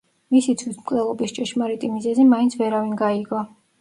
მისი 0.35 0.53
თვითმკვლელობის 0.61 1.35
ჭეშმარიტი 1.39 1.91
მიზეზი 1.99 2.25
მაინც 2.33 2.57
ვერავინ 2.63 2.97
გაიგო. 3.03 3.45